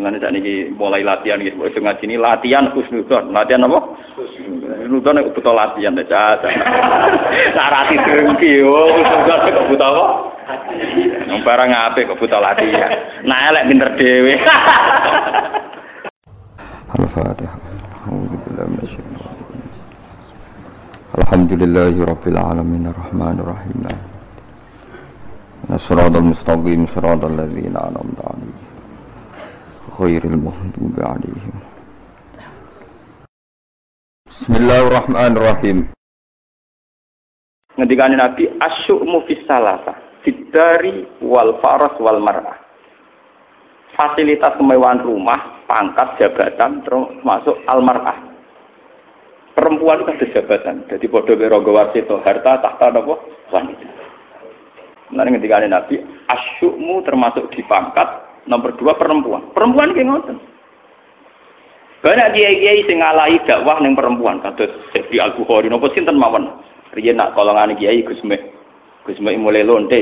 Mulane 0.00 0.16
sak 0.16 0.32
niki 0.32 0.72
mulai 0.80 1.04
latihan 1.04 1.36
gitu. 1.44 1.60
Wis 1.60 1.76
ngaji 1.76 2.08
ini 2.08 2.16
latihan 2.16 2.72
husnudon. 2.72 3.36
Latihan 3.36 3.68
apa? 3.68 3.80
Husnudon 4.16 5.12
nek 5.12 5.28
butuh 5.36 5.52
latihan 5.52 5.92
caca. 6.08 6.48
Sak 7.52 7.68
rati 7.68 8.00
drengki 8.00 8.64
yo 8.64 8.88
husnudon 8.96 9.38
kok 9.44 9.66
butuh 9.68 9.88
apa? 9.92 10.04
Yang 11.28 11.40
barang 11.44 11.70
apik 11.76 12.08
kok 12.08 12.16
latihan. 12.40 12.90
Nah 13.28 13.38
elek 13.52 13.68
pinter 13.68 13.92
dhewe. 14.00 14.34
Al-Fatihah. 16.96 17.54
A'udzu 18.08 18.36
billahi 18.48 18.68
minasyaitonir 18.72 19.20
rajim. 19.20 19.60
Alhamdulillahi 21.20 22.00
rabbil 22.08 22.40
alamin 22.40 22.88
rahim. 23.44 23.84
Mustaqim 26.24 26.88
ladzina 27.36 27.92
an'amta. 27.92 28.32
Khairil 30.00 30.40
maghdubi 30.40 30.96
'alaihim. 31.04 31.56
Bismillahirrahmanirrahim. 34.32 35.92
Ngendikane 37.76 38.16
Nabi 38.16 38.48
asyu'mu 38.48 39.28
fis 39.28 39.44
salasa. 39.44 39.92
Wal 41.20 41.60
faras 41.60 42.00
wal 42.00 42.16
mar'ah. 42.16 42.56
Fasilitas 43.92 44.56
kemewahan 44.56 45.04
rumah, 45.04 45.68
pangkat, 45.68 46.16
jabatan, 46.16 46.80
termasuk 46.80 47.60
almar'ah. 47.68 48.16
Perempuan 49.52 50.00
itu 50.00 50.16
ada 50.16 50.26
jabatan. 50.32 50.76
Jadi 50.88 51.04
bodoh 51.12 51.36
berogo 51.36 51.76
warsito, 51.76 52.24
harta, 52.24 52.56
tahta, 52.64 52.88
apa? 52.88 53.14
Wanita. 53.52 53.88
Nah, 55.12 55.28
ketika 55.28 55.60
Nabi, 55.68 56.00
asyukmu 56.32 57.04
termasuk 57.04 57.52
di 57.52 57.60
pangkat, 57.68 58.29
nomor 58.46 58.76
dua 58.78 58.96
perempuan. 58.96 59.52
Perempuan 59.52 59.92
kayak 59.92 60.08
ngoten. 60.08 60.38
Banyak 62.00 62.32
kiai-kiai 62.32 62.80
sing 62.88 62.96
ngalahi 63.04 63.44
dakwah 63.44 63.76
ning 63.84 63.92
perempuan, 63.92 64.40
kados 64.40 64.72
Syekh 64.96 65.20
Al 65.20 65.36
Bukhari 65.36 65.68
napa 65.68 65.92
sinten 65.92 66.16
mawon. 66.16 66.64
Riyen 66.96 67.20
nak 67.20 67.36
kolongane 67.36 67.76
kiai 67.76 68.00
Gus 68.00 68.24
Mek. 68.24 68.40
Gus 69.04 69.20
Mek 69.20 69.36
mulai 69.36 69.68
lonte 69.68 69.96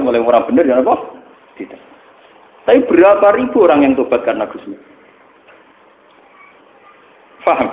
mulai 0.00 0.24
ora 0.24 0.48
bener 0.48 0.64
ya 0.64 0.80
apa? 0.80 0.94
Tidak. 1.60 1.80
Tapi 2.66 2.82
berapa 2.88 3.26
ribu 3.36 3.68
orang 3.68 3.84
yang 3.84 3.92
tobat 4.00 4.24
karena 4.24 4.48
Gus 4.48 4.64
Mek? 4.64 4.80
Paham? 7.44 7.68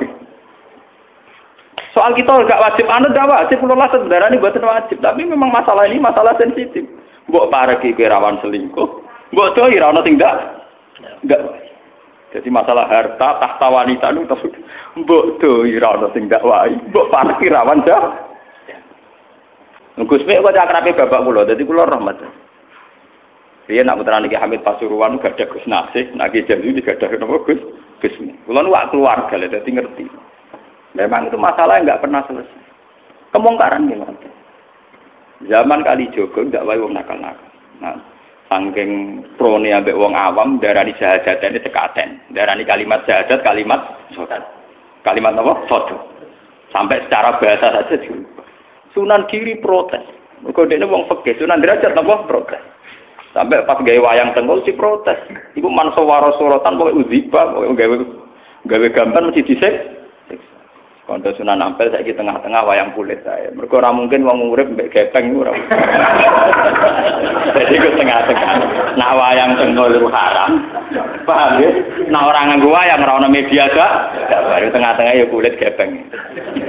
Soal 1.94 2.12
kita 2.18 2.30
nggak 2.34 2.62
wajib, 2.62 2.86
anda 2.90 3.08
nggak 3.14 3.32
wajib, 3.32 3.58
lah 3.70 3.90
sebenarnya 3.94 4.34
ini 4.34 4.42
buatan 4.42 4.66
wajib. 4.66 4.98
Tapi 4.98 5.22
memang 5.30 5.54
masalah 5.54 5.86
ini 5.86 6.02
masalah 6.02 6.34
sensitif. 6.42 6.90
Mbok 7.30 7.54
para 7.54 7.78
kiki 7.80 8.04
selingkuh, 8.04 8.90
mbok 9.34 9.52
doi 9.58 9.82
rawan 9.82 10.06
tidak, 10.06 10.36
nggak 11.26 11.42
wajib. 11.42 11.74
Jadi 12.34 12.50
masalah 12.50 12.86
harta, 12.90 13.30
tahta 13.42 13.68
wanita 13.70 14.14
itu 14.14 14.30
terus 14.30 14.44
mbok 15.02 15.42
doi 15.42 15.76
rawan 15.82 16.14
tidak 16.14 16.42
wajib, 16.46 16.80
mbok 16.94 17.10
para 17.10 17.34
rawan 17.34 17.82
dah. 17.82 18.04
Gus 19.94 20.26
Mek 20.26 20.42
kok 20.42 20.58
akrabe 20.58 20.98
bapak 20.98 21.22
kula, 21.22 21.46
dadi 21.46 21.62
kula 21.62 21.86
rahmat. 21.86 22.18
Dia 23.70 23.86
nak 23.86 24.02
putra 24.02 24.20
niki 24.20 24.36
Hamid 24.36 24.66
Pasuruan 24.66 25.22
gak 25.22 25.38
ada 25.38 25.46
Gus 25.48 25.64
Nasih, 25.70 26.12
nak 26.18 26.34
Ki 26.34 26.44
gak 26.44 26.98
ada 26.98 27.14
napa 27.22 27.46
Gus 27.46 27.62
Gus. 28.02 28.16
Kula 28.50 28.66
nu 28.66 28.74
keluarga 28.90 29.38
lha 29.38 29.54
dadi 29.54 29.70
ngerti. 29.70 30.06
Memang 30.98 31.30
itu 31.30 31.38
masalah 31.38 31.78
yang 31.78 31.90
nggak 31.90 32.02
pernah 32.06 32.22
selesai. 32.26 32.62
Kemungkaran 33.34 33.90
gimana? 33.90 34.14
Zaman 35.50 35.80
kali 35.82 36.10
Jogo 36.14 36.42
nggak 36.42 36.66
wae 36.66 36.78
wong 36.78 36.94
nakal-nakal. 36.94 37.50
Nah, 37.82 37.98
saking 38.54 39.26
prone 39.34 39.74
ambek 39.74 39.98
wong 39.98 40.14
awam 40.14 40.62
darani 40.62 40.94
syahadat 41.02 41.42
ini 41.42 41.60
sekaten. 41.66 42.10
Darani 42.30 42.62
kalimat 42.70 43.02
syahadat 43.10 43.42
kalimat 43.42 43.82
sodat. 44.14 44.46
Kalimat 45.02 45.34
apa? 45.34 45.54
Sodo. 45.68 45.98
Sampai 46.70 47.02
secara 47.06 47.42
bahasa 47.42 47.86
saja. 47.90 47.98
Sunan 48.94 49.26
diri 49.28 49.58
protes. 49.58 50.06
Mergo 50.46 50.70
dene 50.70 50.86
wong 50.86 51.10
fikih, 51.10 51.42
Sunan 51.42 51.60
derajat 51.60 51.98
apa 51.98 52.30
protes. 52.30 52.62
Sampai 53.34 53.66
pas 53.66 53.82
gawe 53.82 54.00
wayang 54.06 54.38
tengkol 54.38 54.62
si 54.62 54.78
protes. 54.78 55.18
Iku 55.58 55.66
mansawara 55.66 56.38
sorotan 56.38 56.78
pokoke 56.78 57.02
uziba, 57.02 57.42
pokoke 57.42 57.74
gawe 57.74 57.96
gawe 58.70 58.88
gambar 58.94 59.22
mesti 59.34 59.42
disek. 59.50 60.03
Kondo 61.14 61.30
Sunan 61.38 61.62
Ampel 61.62 61.94
saiki 61.94 62.18
tengah-tengah 62.18 62.66
wayang 62.66 62.90
kulit 62.98 63.22
saya. 63.22 63.54
Mergo 63.54 63.78
ora 63.78 63.94
mungkin 63.94 64.26
wong 64.26 64.50
urip 64.50 64.66
mbek 64.74 64.90
gepeng 64.90 65.30
ora. 65.38 65.54
Jadi 67.54 67.74
ku 67.78 67.90
tengah-tengah. 68.02 68.54
Nak 68.98 69.14
wayang 69.22 69.54
tengkol 69.62 69.94
itu 69.94 70.10
haram. 70.10 70.58
Paham 71.30 71.62
ya? 71.62 71.70
Nah 72.10 72.26
orang 72.26 72.58
nganggo 72.58 72.74
wayang 72.74 73.06
ora 73.06 73.22
ono 73.22 73.30
media 73.30 73.62
gak. 73.78 73.94
Baru 74.26 74.74
tengah-tengah 74.74 75.14
ya 75.14 75.30
kulit 75.30 75.54
gepeng. 75.62 76.02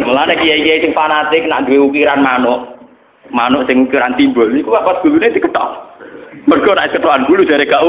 Mulane 0.04 0.37
kiai-kiai 0.37 0.84
sing 0.84 0.93
fanatik 0.93 1.49
nak 1.49 1.65
duwe 1.65 1.81
ukiran 1.81 2.21
manuk. 2.21 2.84
Manuk 3.33 3.65
sing 3.65 3.88
ukiran 3.88 4.12
timbul 4.21 4.53
niku 4.53 4.77
apa 4.77 5.00
gulune 5.00 5.33
diketok. 5.33 5.97
Mergo 6.44 6.77
nek 6.77 6.93
ketokan 6.93 7.25
bulu 7.25 7.49
dari 7.49 7.65
gak 7.65 7.81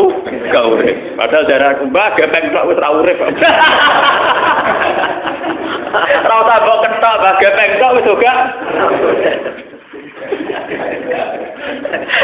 gak 0.56 0.68
urip. 0.72 1.20
Padahal 1.20 1.44
dari 1.52 1.84
mbah 1.92 2.16
gepeng 2.16 2.48
kok 2.56 2.68
wis 2.72 2.80
ora 2.80 2.90
urip. 2.96 3.20
Ora 6.26 6.36
usah 6.44 6.58
mbok 6.60 6.82
ketok 6.84 7.16
mbah 7.20 7.34
gepeng 7.40 7.72
kok 7.80 7.94
wis 7.96 8.12
uga. 8.12 8.34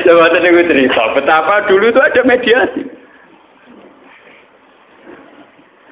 Coba 0.02 0.26
tadi 0.34 0.50
cerita 0.52 1.04
betapa 1.16 1.56
dulu 1.70 1.86
itu 1.88 2.02
ada 2.02 2.22
mediasi. 2.28 2.84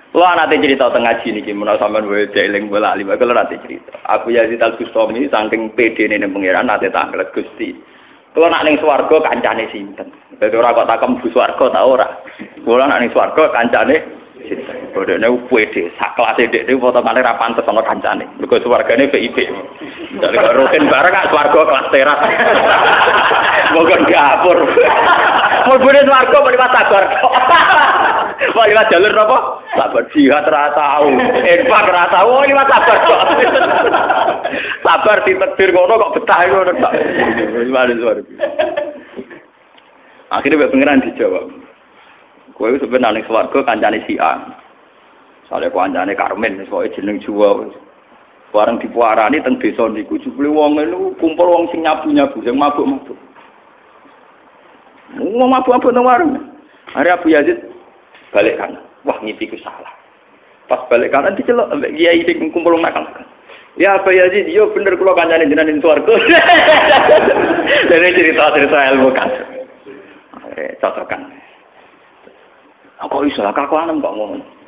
Lo 0.09 0.25
nanti 0.25 0.57
cerita 0.57 0.89
tengah 0.89 1.21
sini 1.21 1.45
gimana 1.45 1.77
sampean 1.77 2.09
wae 2.09 2.27
jeling 2.33 2.67
bola 2.67 2.97
lima 2.97 3.15
kalau 3.15 3.37
nanti 3.37 3.61
cerita. 3.61 3.93
Aku 4.17 4.33
Yazid 4.33 4.59
Al 4.59 4.75
Bustami 4.75 5.29
saking 5.29 5.77
PD 5.77 6.09
ini 6.09 6.25
pengiran 6.25 6.65
nanti 6.65 6.89
tanggal 6.89 7.29
Gusti. 7.29 7.77
Kalau 8.33 8.49
nak 8.49 8.65
ning 8.65 8.77
swarga 8.81 9.15
kancane 9.25 9.69
sinten? 9.69 10.09
Dadi 10.37 10.55
ora 10.57 10.73
kok 10.73 10.89
takem 10.89 11.21
bu 11.21 11.29
swarga 11.29 11.65
ta 11.69 11.81
ora. 11.85 12.07
Kula 12.65 12.89
nak 12.89 12.99
ning 13.05 13.13
swarga 13.13 13.53
kancane 13.53 13.95
sinten? 14.43 14.78
Bodene 14.93 15.27
PD 15.49 15.75
sak 15.97 16.17
kelas 16.17 16.35
dek 16.37 16.65
dek 16.65 16.77
foto 16.81 16.99
kali 17.01 17.21
ra 17.21 17.37
pantes 17.37 17.67
ana 17.67 17.81
kancane. 17.85 18.25
Mergo 18.41 18.57
swargane 18.61 19.09
VIP. 19.09 19.37
Dari 20.17 20.37
rutin 20.57 20.89
bareng 20.89 21.13
kak 21.13 21.29
swarga 21.29 21.59
kelas 21.61 21.89
teras. 21.93 22.19
Bukan 23.77 24.01
dapur. 24.09 24.57
Mulbune 25.69 26.01
swarga 26.01 26.37
mau 26.41 26.53
liwat 26.53 26.71
sabar. 26.73 27.03
Mau 28.55 28.65
liwat 28.65 28.87
jalur 28.89 29.13
apa? 29.13 29.37
Sabar 29.77 30.03
jihad 30.15 30.45
ra 30.47 30.71
tau. 30.73 31.05
Infak 31.43 31.87
ra 31.91 32.03
tau, 32.09 32.27
oh 32.33 32.43
liwat 32.47 32.67
sabar 32.73 32.97
kok. 33.05 33.21
Sabar 34.81 35.17
kok 35.21 36.13
betah 36.17 36.39
ngono 36.49 36.71
kok. 36.73 36.93
Gimana 37.61 37.93
suara. 37.99 38.21
Akhirnya 40.29 40.69
Pengiran 40.69 41.03
dijawab. 41.03 41.45
Kowe 42.59 42.75
sebenarnya 42.75 43.23
swarga 43.23 43.59
kancane 43.63 44.03
si 44.03 44.19
A. 44.19 44.35
Soale 45.49 45.73
kancane 45.73 46.13
Karmen, 46.13 46.61
soalnya 46.69 46.93
jeneng 46.93 47.17
Jawa. 47.25 47.65
Bareng 48.53 48.77
dipuarani 48.81 49.41
teng 49.41 49.57
desa 49.57 49.89
niku 49.89 50.21
jebule 50.21 50.49
wong 50.49 50.77
niku 50.77 51.13
kumpul 51.17 51.49
wong 51.49 51.69
sing 51.69 51.85
nyabu-nyabu, 51.85 52.37
sing 52.41 52.53
mabuk-mabuk. 52.57 53.17
Wong 55.17 55.49
mabuk-mabuk 55.49 55.93
nang 55.93 56.05
warung. 56.05 56.33
Hari 56.93 57.09
Abu 57.13 57.29
Yazid 57.33 57.61
balik 58.33 58.57
kanan. 58.61 58.81
Wah, 59.05 59.17
ngipi 59.21 59.49
ku 59.49 59.57
salah. 59.61 59.89
Pas 60.69 60.85
balik 60.89 61.13
kanan 61.13 61.37
dicelok 61.37 61.69
ambek 61.73 61.93
kiai 61.97 62.25
sing 62.25 62.49
kumpul 62.53 62.77
nakal. 62.77 63.05
Ya 63.77 63.97
Abu 63.97 64.13
Yazid, 64.13 64.49
yo 64.53 64.69
bener 64.73 64.97
kula 64.97 65.17
kancane 65.17 65.49
jenengan 65.49 65.69
ing 65.69 65.81
swarga. 65.81 66.13
Dene 67.89 68.07
cerita-cerita 68.17 68.77
ilmu 68.97 69.09
kan. 69.13 69.29
Eh, 70.57 70.73
cocokan. 70.81 71.21
Aku 73.05 73.29
iso 73.29 73.45
kakuanem 73.45 74.01
kok 74.01 74.13
ngono. 74.13 74.58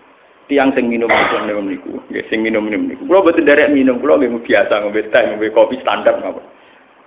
Tiang 0.51 0.75
sing 0.75 0.91
minum 0.91 1.07
minum 1.07 1.63
niku, 1.63 1.95
nggih 2.11 2.27
sing 2.27 2.43
minum 2.43 2.67
minum 2.67 2.91
niku. 2.91 3.07
Kula 3.07 3.23
boten 3.23 3.47
derek 3.47 3.71
minum, 3.71 4.03
kula 4.03 4.19
nggih 4.19 4.43
biasa 4.43 4.83
ngombe 4.83 5.07
teh, 5.07 5.23
ngombe 5.23 5.47
kopi 5.55 5.79
standar 5.79 6.19
mawon. 6.19 6.43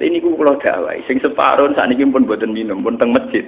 Tapi 0.00 0.08
niku 0.08 0.32
kula 0.32 0.56
dawahi, 0.56 1.04
sing 1.04 1.20
separuh 1.20 1.68
sakniki 1.76 2.08
pun 2.08 2.24
boten 2.24 2.56
minum, 2.56 2.80
pun 2.80 2.96
teng 2.96 3.12
masjid. 3.12 3.44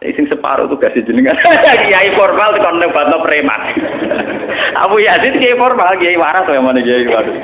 Tapi 0.00 0.16
sing 0.16 0.32
separuh 0.32 0.64
tugas 0.64 0.96
jenengan. 0.96 1.36
Kiai 1.92 2.08
formal 2.16 2.56
kon 2.56 2.80
nang 2.80 2.88
batno 2.96 3.20
preman. 3.20 3.60
Abu 4.88 4.96
Yazid 5.04 5.36
kiai 5.36 5.60
formal, 5.60 5.92
kiai 6.00 6.16
waras 6.16 6.48
kaya 6.48 6.64
mana 6.64 6.80
kiai 6.80 7.04
waras. 7.04 7.36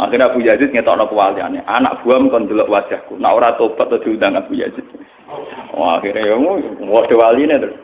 Akhirnya 0.00 0.32
Abu 0.32 0.40
Yazid 0.48 0.72
ngetokno 0.72 1.12
kewaliane. 1.12 1.60
Anak 1.68 2.00
buam 2.00 2.32
kon 2.32 2.48
delok 2.48 2.72
wajahku. 2.72 3.20
Nak 3.20 3.36
ora 3.36 3.52
tobat 3.60 3.92
to 3.92 4.00
diundang 4.00 4.40
Abu 4.40 4.56
Yazid. 4.56 4.88
Wah, 5.76 6.00
akhirnya 6.00 6.24
ya 6.24 6.40
waduh 6.88 7.20
waline 7.20 7.60
terus. 7.60 7.76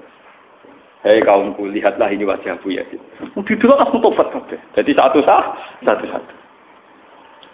Hei 1.01 1.25
kaumku, 1.25 1.65
lihatlah 1.65 2.13
ini 2.13 2.29
wajah 2.29 2.61
Abu 2.61 2.77
Yazid. 2.77 3.01
Duduk 3.33 3.73
langsung 3.73 4.05
tobat. 4.05 4.29
Jadi 4.77 4.93
satu 4.93 5.25
sah, 5.25 5.57
satu 5.81 6.05
satu. 6.05 6.35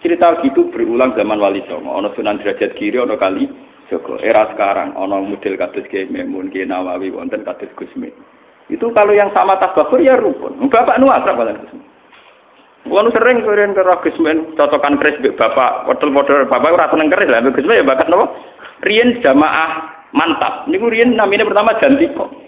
Cerita 0.03 0.35
gitu 0.43 0.67
berulang 0.67 1.15
zaman 1.15 1.39
Wali 1.39 1.63
Songo. 1.63 1.95
Ono 1.95 2.11
Sunan 2.11 2.43
Derajat 2.43 2.75
Kiri, 2.75 2.99
ono 2.99 3.15
kali 3.15 3.47
Joko. 3.87 4.19
Era 4.19 4.51
sekarang, 4.51 4.99
ono 4.99 5.23
model 5.23 5.55
kados 5.55 5.87
Kiai 5.87 6.11
Memun, 6.11 6.51
Nawawi, 6.51 7.07
wonten 7.07 7.47
kados 7.47 7.71
Gusmi. 7.79 8.11
Itu 8.67 8.91
kalau 8.91 9.15
yang 9.15 9.31
sama 9.31 9.55
tabakur 9.63 10.03
ya 10.03 10.19
rukun. 10.19 10.59
Bapak 10.67 10.99
nu 10.99 11.07
akrab 11.07 11.39
malah. 11.39 11.55
Kulo 12.83 13.11
sering 13.15 13.43
keren 13.43 13.71
ke 13.75 13.83
Gismen 13.83 14.59
cocokan 14.59 14.99
keris 14.99 15.19
bapak, 15.35 15.87
model-model 15.87 16.47
bapak 16.47 16.71
ora 16.71 16.91
seneng 16.91 17.11
keris 17.11 17.31
lah, 17.31 17.43
Gismen 17.47 17.79
ya 17.79 17.87
bakat 17.87 18.11
napa? 18.11 18.27
Riyen 18.83 19.23
jamaah 19.23 19.71
mantap. 20.11 20.67
Niku 20.67 20.91
riyen 20.91 21.15
namanya 21.15 21.47
pertama 21.47 21.79
Jantiko. 21.79 22.46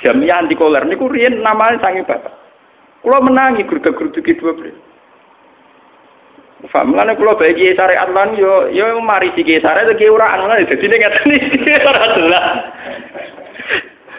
Jamiah 0.00 0.40
anti 0.40 0.56
koler 0.56 0.88
niku 0.88 1.12
riyen 1.12 1.44
namanya 1.44 1.76
sange 1.84 2.08
bapak. 2.08 2.32
Kulo 3.04 3.20
menangi 3.24 3.68
gurga-gurduki 3.68 4.36
dua 4.36 4.52
beri. 4.56 4.72
Paham 6.68 6.92
kan 6.92 7.08
kalau 7.16 7.40
bagi 7.40 7.72
syariat 7.72 8.12
lan 8.12 8.36
yo 8.36 8.68
yo 8.68 9.00
mari 9.00 9.32
si 9.32 9.40
syariat 9.44 9.88
itu 9.88 10.04
kiuraan 10.04 10.44
lah 10.44 10.60
jadi 10.60 10.76
ini 10.76 11.00
nggak 11.00 11.14
tahu 11.16 11.32
ora 11.88 12.06
jelas. 12.20 12.44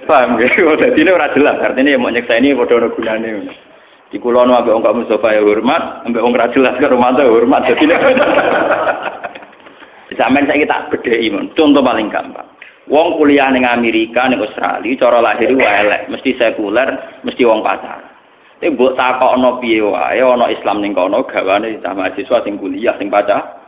Paham 0.10 0.42
ya? 0.42 0.50
Oh 0.66 0.74
jadi 0.74 0.98
ini 0.98 1.13
ora 1.13 1.30
jelas 1.38 1.62
artinya 1.62 2.01
mau 2.01 2.10
nyeksa 2.10 2.42
ini 2.42 2.57
bodoh 2.57 2.89
gunane. 2.98 3.45
Di 4.10 4.18
kulon 4.19 4.51
ambek 4.51 4.75
wong 4.75 4.83
kamu 4.83 5.07
ya 5.07 5.39
hormat, 5.39 6.04
ambek 6.04 6.19
wong 6.19 6.36
ra 6.36 6.51
jelas 6.51 6.75
karo 6.81 7.00
mantu 7.00 7.24
ya 7.24 7.31
hormat. 7.31 7.63
Jadi 7.69 7.86
Sampeyan 10.19 10.44
saya 10.44 10.68
tak 10.68 10.92
bedheki 10.92 11.31
mon. 11.31 11.48
Contoh 11.56 11.80
paling 11.80 12.12
gampang. 12.12 12.44
Wong 12.91 13.15
kuliah 13.15 13.47
ning 13.55 13.63
Amerika 13.63 14.27
ning 14.27 14.43
Australia 14.43 14.99
cara 14.99 15.23
lahir 15.23 15.47
wae 15.55 15.75
elek, 15.79 16.11
mesti 16.11 16.35
sekuler, 16.35 17.23
mesti 17.23 17.47
wong 17.47 17.63
pacaran. 17.63 18.11
Tapi 18.59 18.77
mbok 18.77 18.99
takokno 18.99 19.63
piye 19.63 19.79
wae 19.79 20.19
ana 20.19 20.51
Islam 20.51 20.83
ning 20.83 20.91
kono 20.91 21.23
gawane 21.23 21.79
cah 21.79 21.95
mahasiswa 21.95 22.43
sing 22.43 22.59
kuliah 22.59 22.91
sing 22.99 23.07
baca. 23.07 23.63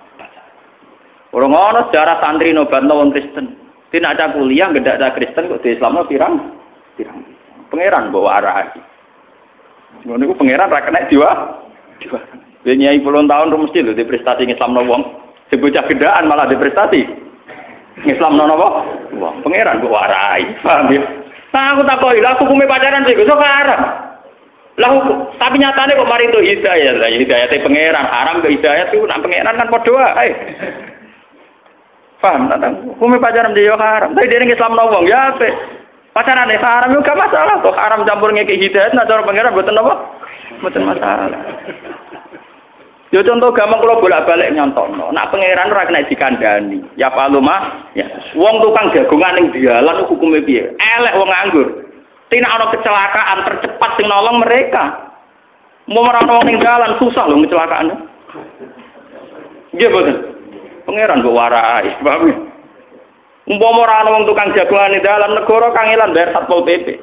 Ora 1.32 1.48
ngono 1.48 1.88
sejarah 1.88 2.20
santri 2.20 2.52
nobatno 2.52 3.00
wong 3.00 3.16
Kristen. 3.16 3.58
Tidak 3.96 4.12
ada 4.12 4.36
kuliah 4.36 4.68
ngedak 4.76 5.00
ada 5.00 5.16
Kristen 5.16 5.48
kok 5.48 5.64
di 5.64 5.72
Islam 5.72 6.04
pirang 6.04 6.36
pirang. 7.00 7.24
Pangeran 7.72 8.12
bawa 8.12 8.44
arah. 8.44 8.76
Ngono 10.04 10.20
iku 10.20 10.36
pangeran 10.36 10.68
ra 10.68 10.84
kena 10.84 11.08
jiwa. 11.08 11.32
Jiwa. 12.04 12.20
Dia 12.68 12.76
nyai 12.76 13.00
puluhan 13.00 13.32
tahun 13.32 13.56
mesti 13.56 13.80
lho 13.80 13.96
di 13.96 14.04
prestasi 14.04 14.52
Islam 14.52 14.76
no 14.76 14.84
wong. 14.84 15.02
Sebocah 15.48 15.88
gedaan 15.88 16.28
malah 16.28 16.44
di 16.52 16.60
prestasi. 16.60 17.23
Islam 18.02 18.34
no 18.34 18.50
napa? 18.50 18.68
Wong 19.14 19.36
pangeran 19.46 19.78
kok 19.78 19.94
warai. 19.94 20.42
Paham 20.66 20.90
ya? 20.90 21.02
Nah, 21.54 21.70
aku 21.70 21.86
tak 21.86 22.02
koi, 22.02 22.18
aku 22.18 22.50
hukumnya 22.50 22.66
pacaran 22.66 23.06
sih, 23.06 23.14
besok 23.14 23.38
haram. 23.46 23.82
Lah 24.74 24.90
tapi 25.38 25.62
nyatane 25.62 25.94
kok 25.94 26.10
mari 26.10 26.26
itu 26.26 26.40
hidayah. 26.42 26.98
Lah 26.98 27.10
hidayah 27.14 27.46
te 27.46 27.62
pangeran, 27.62 28.06
haram 28.10 28.42
ke 28.42 28.50
hidayah 28.58 28.90
itu 28.90 29.06
nak 29.06 29.22
pangeran 29.22 29.54
kan 29.62 29.70
padha 29.70 29.92
wae. 29.94 30.30
Paham 32.18 32.50
tentang 32.50 32.74
hukum 32.90 33.22
pacaran 33.22 33.54
dia 33.54 33.78
haram. 33.78 34.18
Tapi 34.18 34.32
dia 34.34 34.42
Islam 34.42 34.74
wong 34.74 35.06
ya 35.06 35.38
apa? 35.38 35.50
Pacaran 36.18 36.50
dia 36.50 36.66
haram 36.66 36.90
juga 36.90 37.14
masalah. 37.14 37.56
Kok 37.62 37.78
haram 37.78 38.02
campur 38.10 38.34
ngeki 38.34 38.56
hidayah 38.58 38.90
nah 38.98 39.06
cara 39.06 39.22
pangeran 39.22 39.54
buatan 39.54 39.78
apa? 39.78 39.94
Buatan 40.58 40.84
masalah. 40.90 41.42
Yo 43.14 43.22
contoh 43.22 43.54
gampang 43.54 43.78
kalau 43.78 44.02
bolak-balik 44.02 44.50
nyontono. 44.58 45.14
Nak 45.14 45.30
pangeran 45.30 45.70
ora 45.70 45.86
kena 45.86 46.10
dikandani. 46.10 46.82
Ya 46.98 47.14
paluma, 47.14 47.86
ya. 47.94 48.10
Wong 48.34 48.58
tukang 48.58 48.90
jagungan 48.90 49.38
ning 49.38 49.54
dalan 49.54 50.10
hukume 50.10 50.42
piye? 50.42 50.74
Elek 50.74 51.14
wong 51.22 51.30
nganggur. 51.30 51.68
Tina 52.34 52.58
ana 52.58 52.74
kecelakaan 52.74 53.46
tercepat 53.46 53.92
sing 54.02 54.10
nolong 54.10 54.42
mereka. 54.42 55.14
Mau 55.94 56.02
merana 56.02 56.42
wong 56.42 56.46
ning 56.50 56.58
dalan 56.58 56.98
susah 56.98 57.30
loh 57.30 57.38
kecelakaan. 57.38 57.88
Nggih 59.78 59.90
boten. 59.94 60.18
Pangeran 60.90 61.22
kok 61.22 61.38
warai, 61.38 61.94
paham? 62.02 62.50
Umpama 63.46 63.78
ora 63.86 63.96
ana 64.02 64.10
wong 64.10 64.26
tukang 64.26 64.58
jagoan 64.58 64.90
ning 64.90 65.06
dalan 65.06 65.38
negara 65.38 65.70
kangelan 65.70 66.18
bayar 66.18 66.34
Satpol 66.34 66.66
PP. 66.66 66.98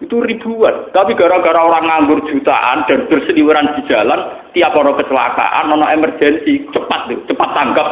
Itu 0.00 0.16
ribuan. 0.24 0.88
Tapi 0.96 1.12
gara-gara 1.12 1.60
orang 1.60 1.92
nganggur 1.92 2.24
jutaan 2.32 2.88
dan 2.88 3.04
berseliweran 3.12 3.76
di 3.76 3.82
jalan, 3.92 4.43
tiap 4.54 4.72
orang 4.78 4.96
kecelakaan, 4.96 5.74
ono 5.74 5.86
emergensi, 5.90 6.64
cepat 6.70 7.10
tuh, 7.10 7.18
cepat 7.26 7.50
tanggap. 7.58 7.86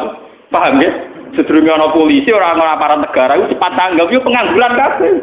Paham 0.47 0.79
ya? 0.79 0.91
Sedurunge 1.35 1.69
ana 1.75 1.91
polisi, 1.91 2.29
orang-orang 2.31 2.73
aparat 2.77 2.99
negara 3.03 3.33
itu 3.35 3.51
cepat 3.57 3.71
tanggap, 3.75 4.05
itu 4.07 4.21
pengangguran 4.23 4.73
kabeh. 4.79 5.13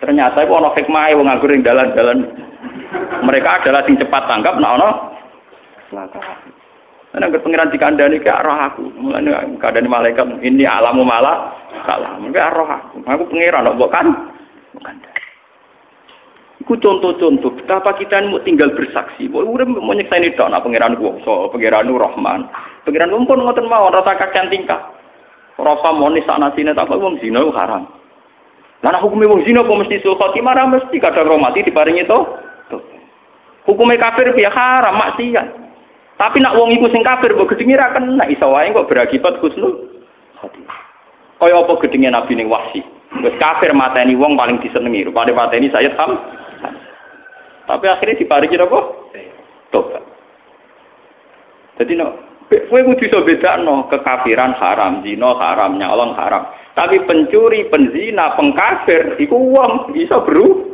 Ternyata 0.00 0.38
itu 0.40 0.52
ono 0.56 0.68
hikmah 0.72 1.12
wong 1.12 1.26
nganggur 1.28 1.50
ing 1.52 1.62
dalan-dalan. 1.62 2.18
Mereka 3.20 3.48
adalah 3.60 3.84
sing 3.84 4.00
cepat 4.00 4.22
tanggap 4.24 4.56
nah 4.56 4.72
ono 4.80 4.90
kecelakaan. 5.90 6.38
Nah, 7.10 7.26
nang 7.26 7.34
pengiran 7.42 7.74
dikandani 7.74 8.22
ke 8.22 8.30
arah 8.30 8.70
aku. 8.70 8.86
Mulane 8.94 9.58
kadane 9.58 9.90
malaikat 9.90 10.30
ini 10.46 10.62
alamu 10.62 11.02
malah 11.02 11.58
salah. 11.82 12.14
Mungkin 12.22 12.38
arah 12.38 12.68
aku. 12.78 13.02
Aku 13.02 13.22
pengiran 13.26 13.66
kan 13.66 13.74
bukan. 13.74 14.06
Iku 16.70 16.78
contoh-contoh 16.78 17.58
betapa 17.58 17.98
kita 17.98 18.22
mau 18.30 18.38
tinggal 18.46 18.70
bersaksi. 18.78 19.26
Bahwa 19.26 19.58
udah 19.58 19.66
mau 19.82 19.90
nyekseni 19.90 20.38
tok 20.38 20.54
nak 20.54 20.62
pangeran 20.62 20.94
kuwasa, 21.02 21.50
pangeran 21.50 21.90
Rahman. 21.90 22.46
Pangeran 22.86 23.10
pun 23.26 23.42
ngoten 23.42 23.66
mawon 23.66 23.90
rasa 23.90 24.14
kacan 24.14 24.46
tingkah. 24.54 24.78
Rasa 25.58 25.90
monis 25.90 26.22
sana 26.30 26.54
sini 26.54 26.70
tak 26.70 26.86
wong 26.86 27.18
zina 27.18 27.42
haram. 27.58 27.90
Lah 28.86 29.02
hukumnya 29.02 29.34
wong 29.34 29.42
zina 29.42 29.66
kok 29.66 29.82
mesti 29.82 29.98
sul 29.98 30.14
khotimah 30.14 30.54
ra 30.54 30.70
mesti 30.70 30.94
kadang 31.02 31.26
romati 31.26 31.66
diparingi 31.66 32.06
to. 32.06 32.18
Hukumnya 33.66 34.06
kafir 34.06 34.30
ya 34.38 34.54
haram 34.54 34.94
maksiat. 34.94 35.46
Tapi 36.22 36.38
nak 36.38 36.54
wong 36.54 36.70
iku 36.70 36.86
sing 36.94 37.02
kafir 37.02 37.34
mbok 37.34 37.50
gedenge 37.50 37.82
ra 37.82 37.98
kena 37.98 38.30
iso 38.30 38.46
wae 38.46 38.70
kok 38.70 38.86
berakibat 38.86 39.42
khotimah. 39.42 40.78
Kaya 41.34 41.66
apa 41.66 41.72
gedenge 41.82 42.14
Nabi 42.14 42.38
ning 42.38 42.46
Wahsi. 42.46 42.78
Wis 43.26 43.34
kafir 43.42 43.74
mateni 43.74 44.14
wong 44.14 44.38
paling 44.38 44.62
disenengi, 44.62 45.10
rupane 45.10 45.34
mateni 45.34 45.66
saya 45.74 45.90
tam. 45.98 46.14
Tapi 47.70 47.86
akhirnya 47.86 48.18
diparingi 48.18 48.58
apa? 48.58 48.80
Tobat. 49.70 50.02
Jadi 51.78 51.94
no, 51.94 52.08
kowe 52.50 52.80
kudu 52.82 53.06
iso 53.06 53.22
bedakno 53.22 53.86
kekafiran 53.86 54.58
haram, 54.58 55.06
zina 55.06 55.30
haram, 55.38 55.78
nyolong 55.78 56.18
haram. 56.18 56.50
Tapi 56.74 57.06
pencuri, 57.06 57.70
penzina, 57.70 58.34
pengkafir, 58.34 59.16
itu 59.22 59.32
uang 59.32 59.94
bisa 59.94 60.18
beru. 60.26 60.70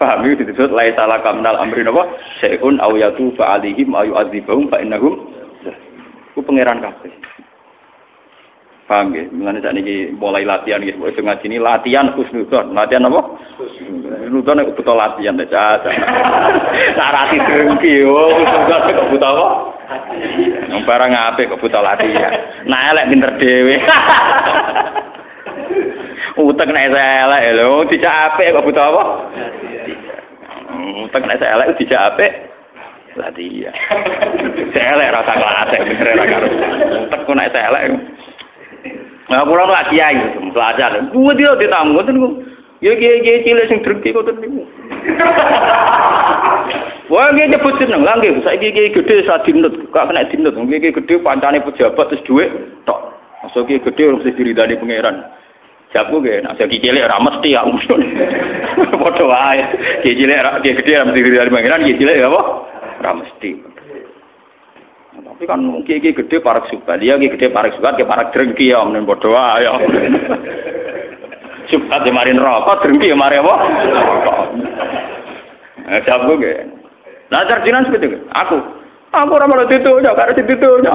Paham 0.00 0.26
itu 0.26 0.42
disebut 0.42 0.74
lai 0.74 0.90
salah 0.98 1.22
kamnal 1.22 1.62
amrin 1.62 1.86
apa? 1.86 2.02
Syai'un 2.42 2.82
aw 2.82 2.90
yatufa 2.98 3.54
alihim 3.54 3.94
ayu 3.94 4.18
adzibahum 4.18 4.66
fa 4.66 4.82
innahum 4.82 5.30
ku 6.34 6.42
pangeran 6.42 6.82
kabeh. 6.82 7.14
Paham 8.90 9.14
ya? 9.14 9.30
Mulane 9.30 9.62
saat 9.62 9.78
ini 9.78 10.10
mulai 10.10 10.42
latihan 10.42 10.82
gitu. 10.82 11.06
Wis 11.06 11.14
ngaji 11.14 11.46
ini 11.46 11.62
latihan 11.62 12.10
khusnudon. 12.18 12.74
Latihan 12.74 13.06
apa? 13.06 13.20
Khusnudon 13.92 14.56
nek 14.56 14.72
butuh 14.72 14.96
latihan 14.96 15.36
caca. 15.36 15.90
Sarati 16.96 17.36
drengki 17.44 18.00
yo 18.00 18.32
khusnudon 18.32 18.80
kok 18.88 19.10
butuh 19.12 19.28
apa? 19.28 19.46
Wong 20.72 20.82
barang 20.88 21.12
apik 21.12 21.52
kok 21.52 21.60
butuh 21.60 21.82
latihan. 21.84 22.32
Nah 22.64 22.80
elek 22.88 23.12
pinter 23.12 23.30
dhewe. 23.36 23.76
Utek 26.42 26.68
nek 26.72 26.88
elek 26.96 27.42
lho, 27.60 27.84
dijak 27.92 28.32
apik 28.32 28.56
kok 28.56 28.64
butuh 28.64 28.84
apa? 28.88 29.02
Utek 31.04 31.22
nek 31.28 31.44
elek 31.44 31.76
dijak 31.76 32.02
apik 32.08 32.32
latihan. 33.20 33.76
Elek 34.72 35.12
rasa 35.12 35.32
kelas 35.36 35.70
bener 35.76 36.16
ra 36.16 36.24
karo. 36.24 36.48
Utek 37.20 37.34
nek 37.36 37.52
elek 37.52 37.84
Nah, 39.32 39.48
kula 39.48 39.64
lak 39.64 39.88
kiai 39.88 40.18
belajar. 40.52 40.92
Kuwi 41.08 41.32
dia 41.40 41.56
ditamu 41.56 41.96
ku. 42.04 42.51
Ya 42.82 42.98
kiai-kiai 42.98 43.46
cilik 43.46 43.66
sing 43.70 43.78
drengki 43.86 44.10
ngoten 44.10 44.42
niku. 44.42 44.66
Wah, 47.14 47.30
nggih 47.30 47.46
nyebut 47.54 47.78
jeneng 47.78 48.02
lah 48.02 48.18
nggih. 48.18 48.42
Saiki 48.42 48.74
kiai 48.74 48.90
gedhe 48.90 49.22
sa 49.22 49.38
dinut, 49.46 49.70
gak 49.94 50.10
kena 50.10 50.26
dinut. 50.26 50.58
Nggih 50.58 50.82
kiai 50.82 50.96
gedhe 50.98 51.22
pancane 51.22 51.62
pejabat 51.62 52.10
terus 52.10 52.26
dhuwit 52.26 52.50
tok. 52.82 53.14
Masuk 53.46 53.70
kiai 53.70 53.78
gedhe 53.86 54.10
mesti 54.10 54.34
diridani 54.34 54.74
pangeran. 54.82 55.16
Jabu 55.94 56.18
nggih, 56.18 56.42
nek 56.42 56.58
saiki 56.58 56.82
cilik 56.82 57.06
ora 57.06 57.22
mesti 57.22 57.54
ya. 57.54 57.62
Padha 58.98 59.24
wae. 59.30 59.62
Kiai 60.02 60.18
cilik 60.18 60.42
ora 60.42 60.58
kiai 60.58 60.78
gedhe 60.82 60.92
ora 60.98 61.06
mesti 61.06 61.22
diridani 61.22 61.54
pangeran, 61.54 61.86
kiai 61.86 62.00
cilik 62.02 62.18
apa? 62.26 62.40
Ora 62.98 63.12
mesti. 63.14 63.50
Tapi 65.22 65.44
kan 65.46 65.60
kiai 65.86 66.02
gede 66.02 66.36
parak 66.42 66.66
subhat, 66.66 66.98
dia 66.98 67.14
kiai 67.14 67.30
gede 67.38 67.54
parak 67.54 67.78
subhat, 67.78 67.94
kiai 67.94 68.10
parak 68.10 68.34
drengki 68.34 68.74
ya, 68.74 68.82
menen 68.82 69.06
bodoh 69.06 69.30
ya. 69.62 69.70
Subhat 71.72 72.04
ya 72.04 72.12
marin 72.12 72.36
rokok, 72.36 72.84
drengki 72.84 73.08
ya 73.08 73.16
mari 73.16 73.40
apa? 73.40 73.54
Nah, 75.88 76.00
jawab 76.04 76.36
gue. 76.36 76.54
Nah, 77.32 77.48
sarjinan 77.48 77.88
seperti 77.88 78.12
itu. 78.12 78.18
Aku, 78.28 78.60
aku 79.08 79.32
orang 79.32 79.48
malah 79.48 79.64
ya, 79.72 80.12
karena 80.12 80.32
itu, 80.36 80.70
ya. 80.84 80.92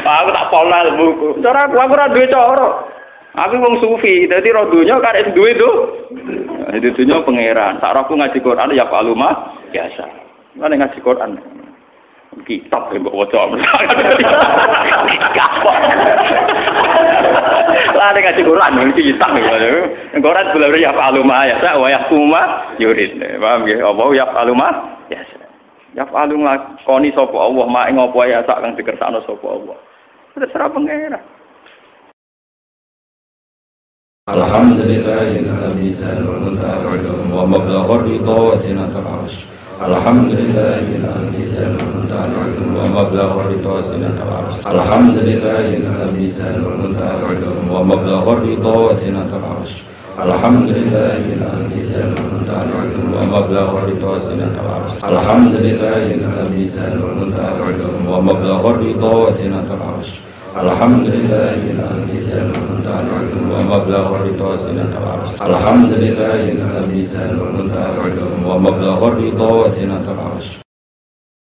aku 0.00 0.28
tak 0.32 0.48
pola 0.48 0.78
buku. 0.96 1.28
Cara 1.44 1.68
aku, 1.68 1.76
aku 1.76 1.92
rada 1.92 2.24
coro. 2.32 2.68
Aku 3.32 3.56
wong 3.56 3.80
sufi, 3.80 4.28
jadi 4.28 4.44
rodunya 4.52 4.92
karena 5.00 5.24
itu 5.24 5.40
itu. 5.40 5.70
Itu 6.72 6.88
dunya 6.96 7.24
pangeran. 7.24 7.80
Tak 7.80 7.96
aku 8.04 8.12
ngaji 8.16 8.38
Quran 8.44 8.76
ya 8.76 8.84
Pak 8.88 9.04
Luma 9.08 9.56
biasa. 9.72 10.04
Mana 10.60 10.76
ngaji 10.76 11.00
Quran. 11.00 11.40
Kitab 12.48 12.88
ya 12.92 12.98
mbok 12.98 13.16
waca. 13.16 13.40
Kapok. 15.36 15.76
Lah 17.92 18.08
ngaji 18.10 18.42
Quran 18.42 18.72
iki 18.92 19.02
kitab 19.12 19.30
ya. 19.36 19.56
Quran 20.16 20.46
bulan 20.52 20.76
ya 20.80 20.92
faluma 20.96 21.38
ya 21.44 21.56
sa 21.60 21.76
wa 21.76 21.88
yaquma 21.92 22.40
yurid. 22.80 23.20
Paham 23.38 23.68
nggih? 23.68 23.78
Apa 23.84 24.02
ya 24.16 24.26
faluma? 24.32 24.68
Ya. 25.12 25.20
Ya 25.92 26.08
falu 26.08 26.40
nglakoni 26.40 27.12
sapa 27.12 27.36
Allah 27.36 27.66
mak 27.68 27.92
ing 27.92 28.00
ya 28.00 28.40
kang 28.48 28.72
Allah. 29.12 29.76
Pengira. 30.72 31.20
Arsh. 39.20 39.51
Zalala 39.82 39.98
wa 42.78 42.84
mablagha 42.86 43.50
ridha 43.50 43.68
wa 43.68 43.82
sinatul 43.82 44.30
arsh. 44.30 44.62
Alhamdulillahilladzi 44.62 46.38
zalala 46.38 47.66
wa 47.72 47.82
mablagha 47.82 48.30
ridha 53.90 54.06
wa 54.06 54.22
sinatul 54.22 54.70
arsh. 54.70 54.94
Alhamdulillahilladzi 55.02 56.70
zalala 56.70 57.26
wa 58.06 58.22
mablagha 58.22 58.70
ridha 58.78 59.10
wa 59.10 59.34
sinatul 64.60 65.06
arsh. 65.08 65.32
Alhamdulillahilladzi 65.40 67.08
zalala 67.08 68.26
wa 68.44 68.56
mablagha 68.60 69.08
ridha 69.16 69.48
wa 69.48 69.72
sinatul 69.72 70.20
arsh. 70.20 70.61